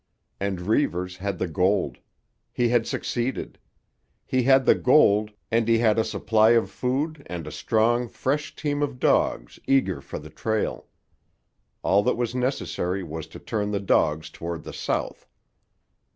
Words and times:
And 0.39 0.61
Reivers 0.61 1.17
had 1.17 1.37
the 1.37 1.47
gold. 1.47 1.99
He 2.51 2.69
had 2.69 2.87
succeeded. 2.87 3.59
He 4.25 4.41
had 4.41 4.65
the 4.65 4.73
gold, 4.73 5.29
and 5.51 5.67
he 5.67 5.77
had 5.77 5.99
a 5.99 6.03
supply 6.03 6.53
of 6.57 6.71
food 6.71 7.21
and 7.27 7.45
a 7.45 7.51
strong, 7.51 8.07
fresh 8.07 8.55
team 8.55 8.81
of 8.81 8.97
dogs 8.99 9.59
eager 9.67 10.01
for 10.01 10.17
the 10.17 10.31
trail. 10.31 10.87
All 11.83 12.01
that 12.01 12.17
was 12.17 12.33
necessary 12.33 13.03
was 13.03 13.27
to 13.27 13.37
turn 13.37 13.69
the 13.69 13.79
dogs 13.79 14.31
toward 14.31 14.63
the 14.63 14.73
south. 14.73 15.27